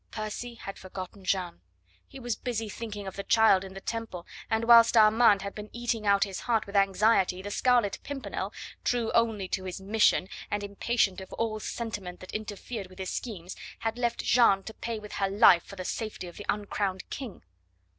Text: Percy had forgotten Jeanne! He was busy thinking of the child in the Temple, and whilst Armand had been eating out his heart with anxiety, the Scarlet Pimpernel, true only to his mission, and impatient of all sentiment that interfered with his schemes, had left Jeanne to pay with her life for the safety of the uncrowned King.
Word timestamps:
Percy 0.09 0.55
had 0.55 0.79
forgotten 0.79 1.23
Jeanne! 1.23 1.61
He 2.07 2.19
was 2.19 2.35
busy 2.35 2.67
thinking 2.69 3.05
of 3.05 3.15
the 3.15 3.21
child 3.23 3.63
in 3.63 3.75
the 3.75 3.79
Temple, 3.81 4.25
and 4.49 4.63
whilst 4.65 4.97
Armand 4.97 5.43
had 5.43 5.53
been 5.53 5.69
eating 5.73 6.07
out 6.07 6.23
his 6.23 6.39
heart 6.39 6.65
with 6.65 6.75
anxiety, 6.75 7.43
the 7.43 7.51
Scarlet 7.51 7.99
Pimpernel, 8.01 8.51
true 8.83 9.11
only 9.13 9.47
to 9.49 9.65
his 9.65 9.79
mission, 9.79 10.27
and 10.49 10.63
impatient 10.63 11.21
of 11.21 11.31
all 11.33 11.59
sentiment 11.59 12.19
that 12.19 12.33
interfered 12.33 12.87
with 12.87 12.97
his 12.97 13.11
schemes, 13.11 13.55
had 13.81 13.99
left 13.99 14.23
Jeanne 14.23 14.63
to 14.63 14.73
pay 14.73 14.97
with 14.97 15.11
her 15.11 15.29
life 15.29 15.65
for 15.65 15.75
the 15.75 15.85
safety 15.85 16.25
of 16.25 16.35
the 16.37 16.47
uncrowned 16.49 17.07
King. 17.11 17.43